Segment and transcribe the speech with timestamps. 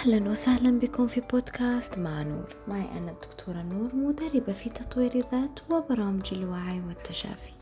[0.00, 2.56] أهلا وسهلا بكم في بودكاست مع نور.
[2.68, 7.52] معي أنا الدكتورة نور مدربة في تطوير الذات وبرامج الوعي والتشافي.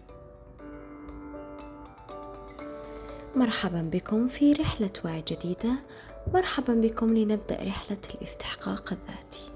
[3.37, 5.73] مرحبا بكم في رحلة وعي جديدة.
[6.35, 9.53] مرحبا بكم لنبدأ رحلة الاستحقاق الذاتي.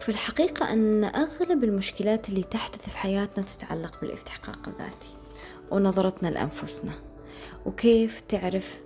[0.00, 5.16] في الحقيقة أن أغلب المشكلات اللي تحدث في حياتنا تتعلق بالاستحقاق الذاتي
[5.70, 7.11] ونظرتنا لأنفسنا.
[7.66, 8.80] وكيف تعرف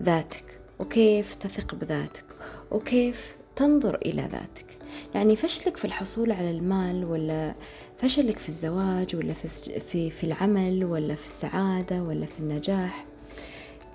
[0.00, 2.24] ذاتك؟ وكيف تثق بذاتك؟
[2.70, 4.78] وكيف تنظر إلى ذاتك؟
[5.14, 7.54] يعني فشلك في الحصول على المال ولا
[7.98, 9.48] فشلك في الزواج ولا في,
[9.80, 13.06] في, في العمل ولا في السعادة ولا في النجاح؟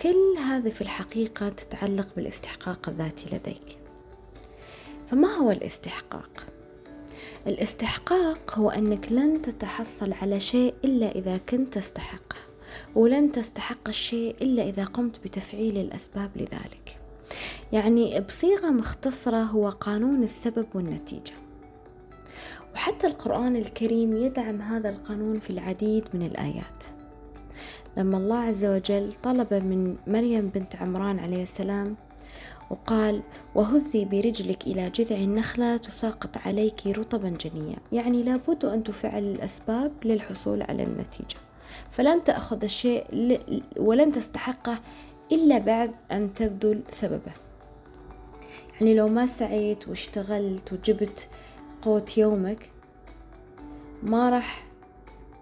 [0.02, 3.78] كل هذه في الحقيقة تتعلق بالاستحقاق الذاتي لديك.
[5.12, 6.46] فما هو الاستحقاق؟
[7.48, 12.36] الاستحقاق هو أنك لن تتحصل على شيء إلا إذا كنت تستحقه.
[12.96, 16.98] ولن تستحق الشيء إلا إذا قمت بتفعيل الأسباب لذلك.
[17.74, 21.34] يعني بصيغة مختصرة هو قانون السبب والنتيجة.
[22.74, 26.84] وحتى القرآن الكريم يدعم هذا القانون في العديد من الآيات.
[27.98, 31.96] لما الله عز وجل طلب من مريم بنت عمران عليه السلام
[32.70, 33.22] وقال
[33.56, 40.62] وهزي برجلك إلى جذع النخلة تساقط عليك رطبا جنيا يعني لابد أن تفعل الأسباب للحصول
[40.62, 41.45] على النتيجة.
[41.92, 43.06] فلن تأخذ الشيء
[43.78, 44.80] ولن تستحقه
[45.32, 47.32] إلا بعد أن تبذل سببه.
[48.74, 51.30] يعني لو ما سعيت واشتغلت وجبت
[51.82, 52.70] قوت يومك
[54.04, 54.66] ما راح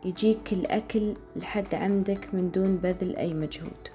[0.06, 3.88] يجيك الأكل لحد عندك من دون بذل أي مجهود.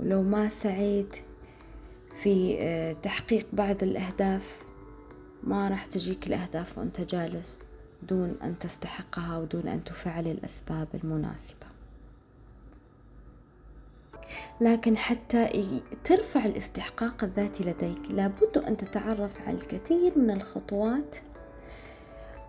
[0.00, 1.16] ولو ما سعيت
[2.22, 4.64] في آه، تحقيق بعض الأهداف
[5.42, 7.58] ما راح تجيك الأهداف وأنت جالس.
[8.08, 11.66] دون أن تستحقها ودون أن تفعل الأسباب المناسبة.
[14.60, 21.16] لكن حتى ترفع الاستحقاق الذاتي لديك لابد أن تتعرف على الكثير من الخطوات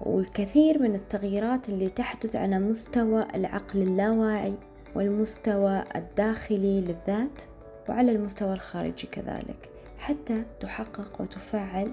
[0.01, 4.55] والكثير من التغييرات اللي تحدث على مستوى العقل اللاواعي
[4.95, 7.41] والمستوى الداخلي للذات
[7.89, 11.91] وعلى المستوى الخارجي كذلك حتى تحقق وتفعل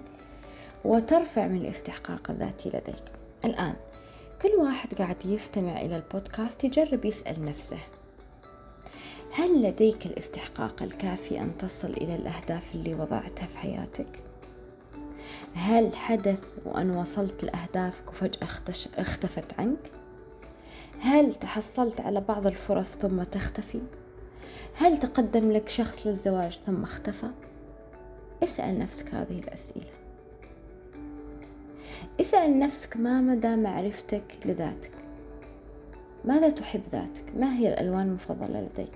[0.84, 3.23] وترفع من الاستحقاق الذاتي لديك.
[3.44, 3.74] الآن
[4.42, 7.78] كل واحد قاعد يستمع إلى البودكاست يجرب يسأل نفسه
[9.32, 14.22] هل لديك الاستحقاق الكافي أن تصل إلى الأهداف اللي وضعتها في حياتك؟
[15.54, 18.48] هل حدث وأن وصلت لأهدافك وفجأة
[18.98, 19.90] اختفت عنك؟
[21.00, 23.80] هل تحصلت على بعض الفرص ثم تختفي؟
[24.74, 27.30] هل تقدم لك شخص للزواج ثم اختفى؟
[28.42, 30.03] اسأل نفسك هذه الأسئلة
[32.20, 34.90] اسأل نفسك ما مدى معرفتك لذاتك؟
[36.24, 38.94] ماذا تحب ذاتك؟ ما هي الألوان المفضلة لديك؟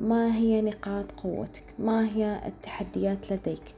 [0.00, 3.74] ما هي نقاط قوتك؟ ما هي التحديات لديك؟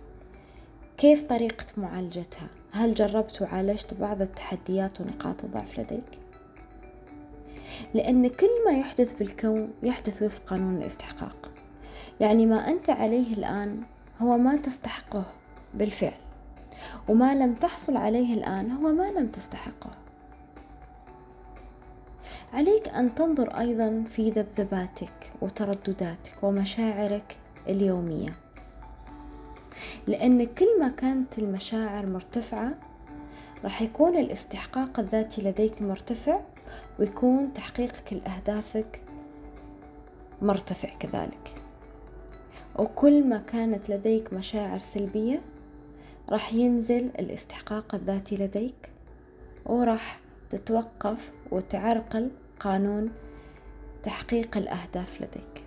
[0.96, 6.18] كيف طريقة معالجتها؟ هل جربت وعالجت بعض التحديات ونقاط الضعف لديك؟
[7.94, 11.50] لأن كل ما يحدث بالكون يحدث وفق قانون الاستحقاق.
[12.20, 13.82] يعني ما أنت عليه الآن
[14.18, 15.24] هو ما تستحقه
[15.74, 16.27] بالفعل.
[17.08, 19.90] وما لم تحصل عليه الآن هو ما لم تستحقه.
[22.52, 27.36] عليك أن تنظر أيضا في ذبذباتك وتردداتك ومشاعرك
[27.68, 28.36] اليومية.
[30.06, 32.74] لأن كل ما كانت المشاعر مرتفعة
[33.64, 36.40] راح يكون الاستحقاق الذاتي لديك مرتفع
[36.98, 39.02] ويكون تحقيقك لأهدافك
[40.42, 41.54] مرتفع كذلك.
[42.78, 45.40] وكل ما كانت لديك مشاعر سلبية
[46.30, 48.90] راح ينزل الاستحقاق الذاتي لديك
[49.66, 52.30] وراح تتوقف وتعرقل
[52.60, 53.12] قانون
[54.02, 55.64] تحقيق الأهداف لديك.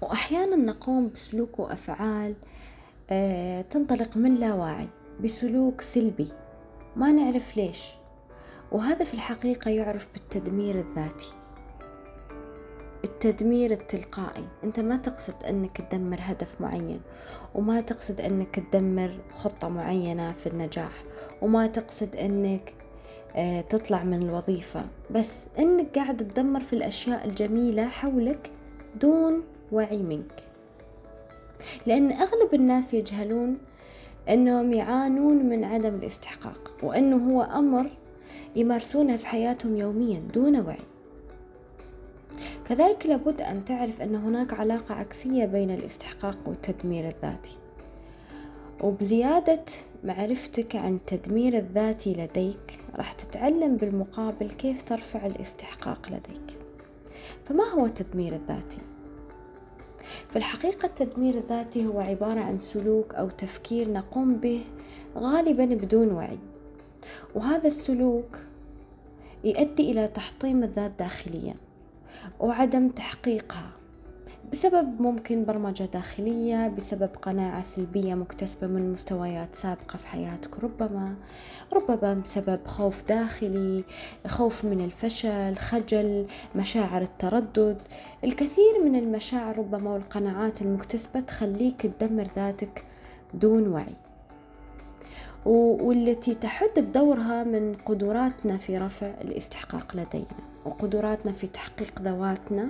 [0.00, 2.34] وأحيانا نقوم بسلوك وأفعال
[3.10, 4.88] آه، تنطلق من لا وعي
[5.24, 6.28] بسلوك سلبي
[6.96, 7.84] ما نعرف ليش.
[8.72, 11.32] وهذا في الحقيقة يعرف بالتدمير الذاتي.
[13.06, 14.44] التدمير التلقائي.
[14.64, 17.00] أنت ما تقصد أنك تدمر هدف معين
[17.54, 21.04] وما تقصد أنك تدمر خطة معينة في النجاح
[21.42, 22.74] وما تقصد أنك
[23.36, 24.84] آه، تطلع من الوظيفة.
[25.10, 28.50] بس أنك قاعد تدمر في الأشياء الجميلة حولك
[29.00, 29.42] دون
[29.72, 30.44] وعي منك.
[31.86, 33.58] لأن أغلب الناس يجهلون
[34.28, 37.90] أنهم يعانون من عدم الاستحقاق وأنه هو أمر
[38.56, 40.95] يمارسونه في حياتهم يوميا دون وعي.
[42.68, 47.56] كذلك لابد أن تعرف أن هناك علاقة عكسية بين الاستحقاق والتدمير الذاتي.
[48.80, 49.64] وبزيادة
[50.04, 56.58] معرفتك عن التدمير الذاتي لديك راح تتعلم بالمقابل كيف ترفع الاستحقاق لديك.
[57.44, 58.78] فما هو التدمير الذاتي؟
[60.30, 64.60] في الحقيقة التدمير الذاتي هو عبارة عن سلوك أو تفكير نقوم به
[65.16, 66.38] غالبا بدون وعي.
[67.34, 68.38] وهذا السلوك
[69.44, 71.54] يؤدي إلى تحطيم الذات داخليا.
[72.40, 73.70] وعدم تحقيقها
[74.52, 80.64] بسبب ممكن برمجة داخلية بسبب قناعة سلبية مكتسبة من مستويات سابقة في حياتك.
[80.64, 81.14] ربما
[81.72, 83.84] ربما بسبب خوف داخلي
[84.26, 86.26] خوف من الفشل خجل
[86.56, 87.76] مشاعر التردد.
[88.24, 92.84] الكثير من المشاعر ربما والقناعات المكتسبة تخليك تدمر ذاتك
[93.34, 93.94] دون وعي.
[95.44, 100.55] والتي تحد بدورها من قدراتنا في رفع الاستحقاق لدينا.
[100.66, 102.68] وقدراتنا في تحقيق ذواتنا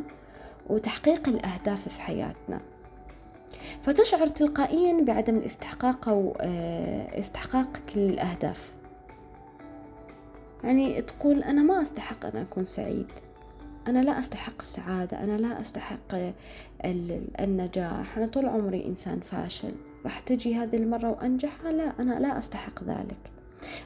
[0.66, 2.60] وتحقيق الأهداف في حياتنا.
[3.82, 8.75] فتشعر تلقائيا بعدم الاستحقاق أو آه، استحقاقك للأهداف.
[10.64, 13.12] يعني تقول أنا ما أستحق أن أكون سعيد.
[13.88, 15.25] أنا لا أستحق السعادة.
[15.25, 16.34] أنا لا أستحق
[17.40, 18.19] النجاح.
[18.19, 19.72] أنا طول عمري إنسان فاشل.
[20.04, 23.36] راح تجي هذه المرة وأنجح؟ لا أنا لا أستحق ذلك.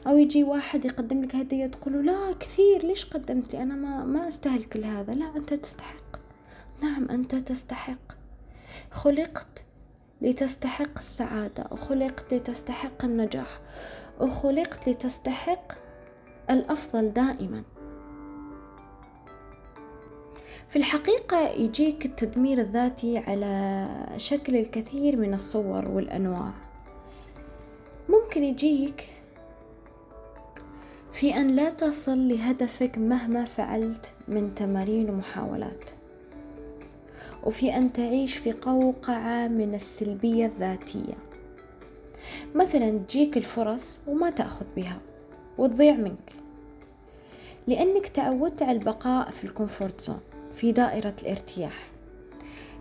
[0.06, 4.28] أو يجي واحد يقدم لك هدية تقول لا كثير ليش قدمت لي أنا ما ما
[4.28, 6.16] أستاهل كل هذا لا أنت تستحق.
[6.82, 8.12] نعم أنت تستحق.
[8.90, 9.64] خلقت
[10.22, 13.60] لتستحق السعادة وخلقت لتستحق النجاح
[14.20, 15.72] وخلقت لتستحق
[16.50, 17.62] الأفضل دائما.
[20.68, 26.50] في الحقيقة يجيك التدمير الذاتي على شكل الكثير من الصور والأنواع.
[28.08, 29.08] ممكن يجيك
[31.12, 35.90] في أن لا تصل لهدفك مهما فعلت من تمارين ومحاولات.
[37.44, 41.14] وفي أن تعيش في قوقعة من السلبية الذاتية.
[42.54, 44.98] مثلا تجيك الفرص وما تأخذ بها
[45.58, 46.32] وتضيع منك.
[47.66, 50.20] لأنك تعودت على البقاء في ال comfort zone
[50.54, 51.90] في دائرة الارتياح.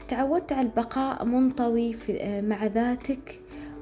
[0.08, 3.40] تعودت على البقاء منطوي في مع ذاتك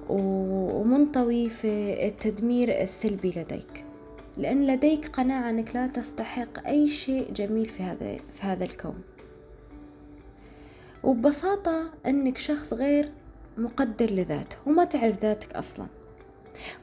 [0.09, 3.86] ومنطوي في التدمير السلبي لديك.
[4.37, 9.01] لأن لديك قناعة أنك لا تستحق أي شيء جميل في هذا في هذا الكون.
[11.03, 13.11] وببساطة أنك شخص غير
[13.57, 15.87] مقدر لذاته وما تعرف ذاتك أصلا.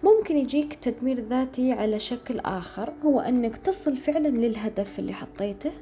[0.03, 5.73] ممكن يجيك تدمير ذاتي على شكل آخر هو أنك تصل فعلا للهدف اللي حطيته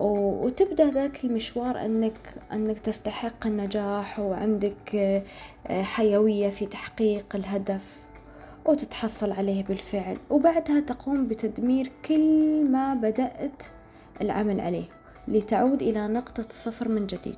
[0.00, 2.18] وتبدأ ذاك المشوار أنك
[2.52, 4.94] أنك تستحق النجاح وعندك
[5.66, 8.03] آه، حيوية في تحقيق الهدف.
[8.64, 10.16] وتتحصل عليه بالفعل.
[10.30, 13.62] وبعدها تقوم بتدمير كل ما بدأت
[14.20, 14.84] العمل عليه
[15.28, 17.36] لتعود إلى نقطة الصفر من جديد.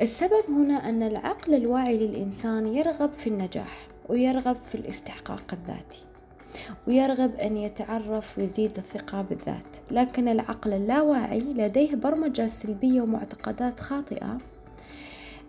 [0.00, 6.04] السبب هنا أن العقل الواعي للإنسان يرغب في النجاح ويرغب في الاستحقاق الذاتي
[6.86, 9.76] ويرغب أن يتعرف ويزيد الثقة بالذات.
[9.90, 14.38] لكن العقل اللاواعي لديه برمجة سلبية ومعتقدات خاطئة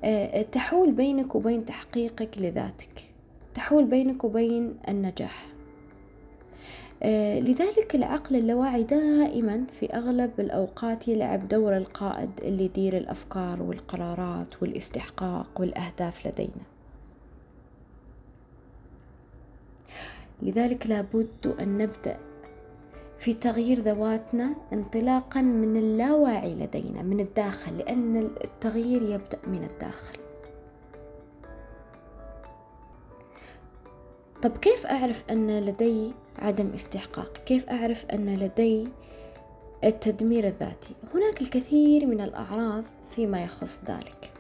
[0.04, 3.09] آه، تحول بينك وبين تحقيقك لذاتك.
[3.60, 5.48] تحول بينك وبين النجاح.
[7.04, 14.62] آه، لذلك العقل اللاواعي دائما في أغلب الأوقات يلعب دور القائد اللي يدير الأفكار والقرارات
[14.62, 16.64] والاستحقاق والأهداف لدينا.
[20.42, 22.18] لذلك لابد أن نبدأ
[23.18, 30.29] في تغيير ذواتنا انطلاقا من اللاواعي لدينا من الداخل لأن التغيير يبدأ من الداخل.
[34.42, 38.88] طب كيف أعرف أن لدي عدم استحقاق؟ كيف أعرف أن لدي
[39.84, 44.32] التدمير الذاتي؟ هناك الكثير من الأعراض فيما يخص ذلك.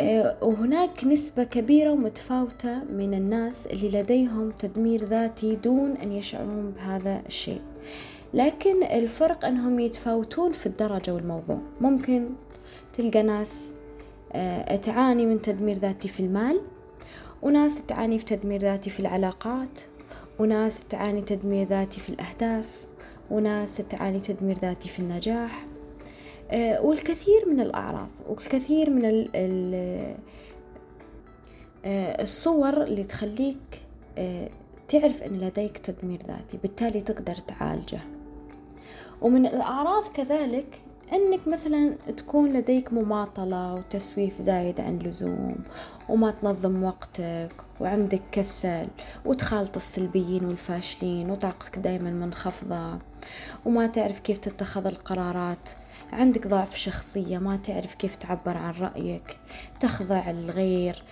[0.00, 7.22] آه، وهناك نسبة كبيرة ومتفاوتة من الناس اللي لديهم تدمير ذاتي دون أن يشعرون بهذا
[7.26, 7.60] الشيء.
[8.34, 11.58] لكن الفرق أنهم يتفاوتون في الدرجة والموضوع.
[11.80, 12.28] ممكن
[12.92, 13.72] تلقى ناس
[14.32, 16.60] آه، تعاني من تدمير ذاتي في المال
[17.44, 19.80] وناس تعاني في تدمير ذاتي في العلاقات
[20.38, 22.86] وناس تعاني تدمير ذاتي في الأهداف
[23.30, 25.66] وناس تعاني تدمير ذاتي في النجاح.
[26.50, 29.28] آه، والكثير من الأعراض والكثير من
[31.84, 33.82] آه، الصور اللي تخليك
[34.18, 34.48] آه،
[34.88, 38.00] تعرف أن لديك تدمير ذاتي بالتالي تقدر تعالجه.
[39.22, 40.82] ومن الأعراض كذلك
[41.12, 45.56] أنك مثلا تكون لديك مماطلة وتسويف زايد عن اللزوم
[46.08, 48.86] وما تنظم وقتك وعندك كسل
[49.24, 52.98] وتخالط السلبيين والفاشلين وطاقتك دايما منخفضة
[53.64, 55.68] وما تعرف كيف تتخذ القرارات.
[56.12, 59.38] عندك ضعف شخصية ما تعرف كيف تعبر عن رأيك
[59.80, 61.02] تخضع الغير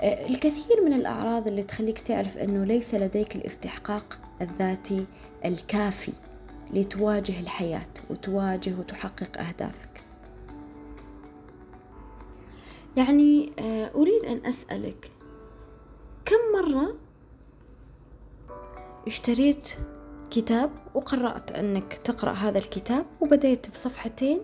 [0.00, 5.06] آه، الكثير من الأعراض اللي تخليك تعرف أنه ليس لديك الاستحقاق الذاتي
[5.44, 6.12] الكافي.
[6.72, 10.04] لتواجه الحياة وتواجه وتحقق أهدافك.
[12.96, 15.10] يعني آه، أريد أن أسألك
[16.24, 16.94] كم مرة
[19.06, 19.68] اشتريت
[20.30, 24.40] كتاب وقررت أنك تقرأ هذا الكتاب وبديت بصفحتين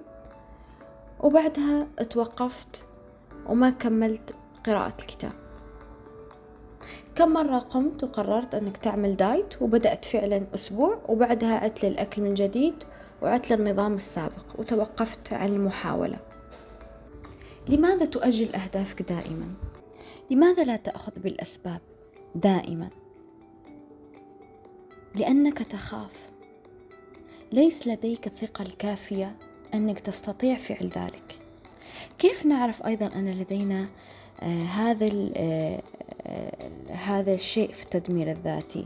[1.20, 2.86] وبعدها توقفت
[3.46, 4.34] وما كملت
[4.66, 5.47] قراءة الكتاب؟
[7.18, 12.74] كم مرة قمت وقررت أنك تعمل دايت وبدأت فعلا أسبوع وبعدها عدت للأكل من جديد
[13.22, 16.18] وعدت للنظام السابق وتوقفت عن المحاولة
[17.68, 19.54] لماذا تؤجل أهدافك دائما؟
[20.30, 21.80] لماذا لا تأخذ بالأسباب
[22.34, 22.90] دائما؟
[25.14, 26.30] لأنك تخاف
[27.52, 29.36] ليس لديك الثقة الكافية
[29.74, 31.40] أنك تستطيع فعل ذلك
[32.18, 33.88] كيف نعرف أيضا أن لدينا
[34.40, 35.82] آه هذا آه
[36.88, 38.84] هذا الشيء في التدمير الذاتي.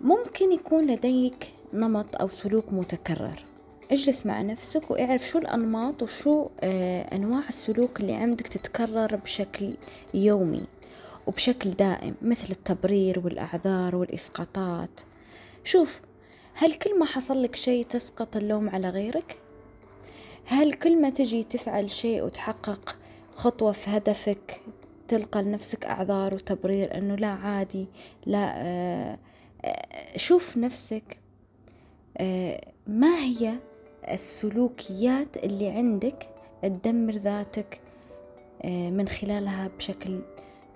[0.00, 3.44] ممكن يكون لديك نمط أو سلوك متكرر.
[3.90, 9.74] اجلس مع نفسك واعرف شو الأنماط وشو آه أنواع السلوك اللي عندك تتكرر بشكل
[10.14, 10.62] يومي
[11.26, 15.00] وبشكل دائم مثل التبرير والأعذار والإسقاطات.
[15.64, 16.00] شوف
[16.54, 19.38] هل كل ما حصل لك شيء تسقط اللوم على غيرك؟
[20.44, 22.96] هل كل ما تجي تفعل شيء وتحقق
[23.34, 24.60] خطوة في هدفك
[25.10, 27.86] تلقى لنفسك أعذار وتبرير أنه لا عادي
[28.26, 29.18] لا آه
[30.16, 31.18] شوف نفسك
[32.18, 33.54] آه ما هي
[34.08, 36.28] السلوكيات اللي عندك
[36.62, 37.80] تدمر ذاتك
[38.64, 40.20] آه، من خلالها بشكل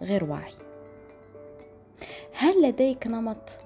[0.03, 0.53] غير واعي.
[2.33, 3.61] هل لديك نمط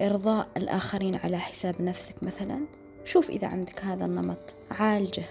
[0.00, 2.66] إرضاء الآخرين على حساب نفسك مثلا؟
[3.04, 5.24] شوف إذا عندك هذا النمط عالجه.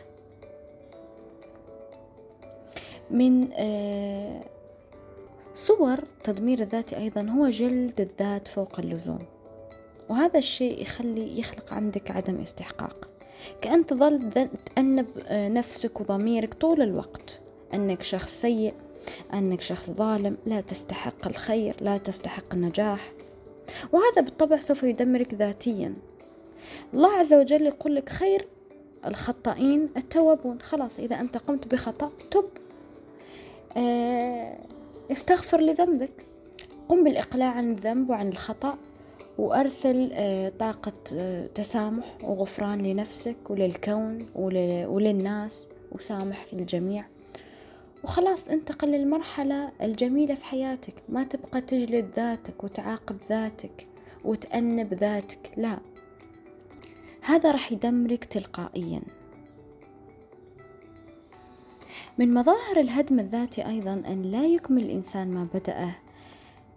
[3.11, 4.43] من آه،
[5.57, 9.19] صور تدمير الذاتي أيضا هو جلد الذات فوق اللزوم
[10.09, 13.07] وهذا الشيء يخلي يخلق عندك عدم استحقاق.
[13.61, 14.31] كأن تظل
[14.75, 17.39] تأنب آه، نفسك وضميرك طول الوقت.
[17.73, 18.73] أنك شخص سيء
[19.33, 23.11] أنك شخص ظالم لا تستحق الخير لا تستحق النجاح.
[23.91, 25.93] وهذا بالطبع سوف يدمرك ذاتيا.
[26.93, 28.47] الله عز وجل يقول لك خير
[29.05, 30.61] الخطائين التوابون.
[30.61, 32.49] خلاص إذا أنت قمت بخطأ تب.
[33.77, 34.57] آه،
[35.11, 36.25] استغفر لذنبك.
[36.89, 38.77] قم بالإقلاع عن الذنب وعن الخطأ
[39.37, 44.17] وأرسل آه، طاقة آه، تسامح وغفران لنفسك وللكون
[44.87, 47.05] وللناس وسامح الجميع.
[48.03, 50.93] وخلاص انتقل للمرحلة الجميلة في حياتك.
[51.09, 53.87] ما تبقى تجلد ذاتك وتعاقب ذاتك
[54.25, 55.79] وتأنب ذاتك لا.
[57.21, 59.01] هذا راح يدمرك تلقائيا.
[62.17, 65.95] من مظاهر الهدم الذاتي أيضا أن لا يكمل الإنسان ما بدأه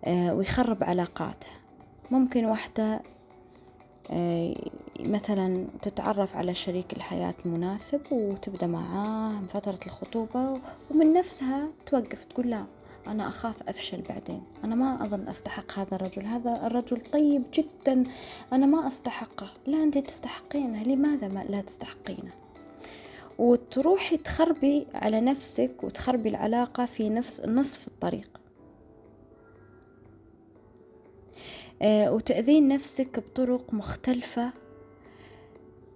[0.05, 1.47] آه، ويخرب علاقاته.
[2.11, 3.01] ممكن واحدة
[4.11, 4.57] آه،
[5.01, 12.65] مثلا تتعرف على شريك الحياة المناسب وتبدأ معاه فترة الخطوبة ومن نفسها توقف تقول لا
[13.07, 14.43] أنا أخاف أفشل بعدين.
[14.65, 16.27] أنا ما أظن أستحق هذا الرجل.
[16.27, 18.05] هذا الرجل طيب جدا.
[18.53, 19.51] أنا ما أستحقه.
[19.67, 20.83] لا أنت تستحقينه.
[20.83, 22.40] لماذا ما لا تستحقينه؟
[23.41, 28.41] وتروحي تخربي على نفسك وتخربي العلاقة في نفس نصف الطريق.
[31.83, 34.53] آه، وتأذين نفسك بطرق مختلفة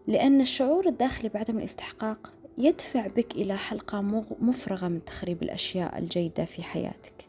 [0.07, 4.01] لأن الشعور الداخلي بعدم الاستحقاق يدفع بك إلى حلقة
[4.41, 7.29] مفرغة من تخريب الأشياء الجيدة في حياتك.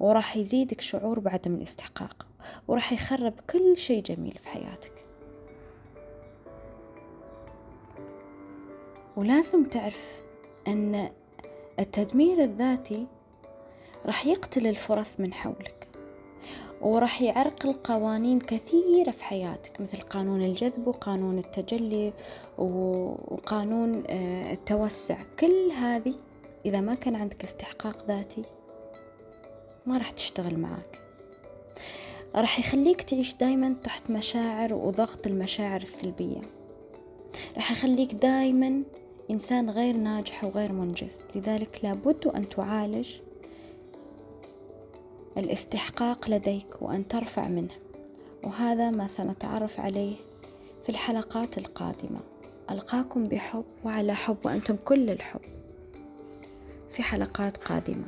[0.00, 2.26] وراح يزيدك شعور بعدم الاستحقاق
[2.68, 5.07] وراح يخرب كل شيء جميل في حياتك.
[9.18, 10.22] ولازم تعرف
[10.68, 11.10] أن
[11.78, 13.06] التدمير الذاتي
[14.06, 15.88] راح يقتل الفرص من حولك
[16.80, 22.12] وراح يعرقل قوانين كثيرة في حياتك مثل قانون الجذب وقانون التجلي
[22.58, 25.18] وقانون آه، التوسع.
[25.40, 26.14] كل هذه
[26.66, 28.42] إذا ما كان عندك استحقاق ذاتي
[29.86, 31.00] ما راح تشتغل معاك.
[32.34, 36.40] راح يخليك تعيش دايما تحت مشاعر وضغط المشاعر السلبية.
[37.56, 38.82] راح يخليك دايما
[39.30, 41.20] إنسان غير ناجح وغير منجز.
[41.34, 43.08] لذلك لابد أن تعالج
[45.36, 47.74] الاستحقاق لديك وأن ترفع منه.
[48.44, 50.16] وهذا ما سنتعرف عليه
[50.82, 52.20] في الحلقات القادمة.
[52.70, 55.40] ألقاكم بحب وعلى حب وأنتم كل الحب.
[56.90, 58.06] في حلقات قادمة.